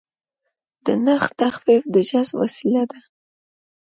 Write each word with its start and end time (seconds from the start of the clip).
د 0.85 0.87
نرخ 1.05 1.25
تخفیف 1.41 1.83
د 1.93 1.95
جذب 2.09 2.35
وسیله 2.41 2.83
ده. 2.91 2.99